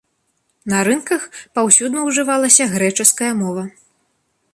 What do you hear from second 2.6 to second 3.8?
грэчаская мова.